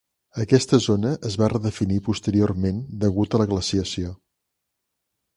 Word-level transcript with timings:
Aquesta 0.43 0.77
zona 0.85 1.09
es 1.27 1.35
va 1.41 1.49
redefinir 1.51 1.99
posteriorment 2.07 2.79
degut 3.03 3.35
a 3.35 3.41
la 3.43 3.47
glaciació. 3.53 4.15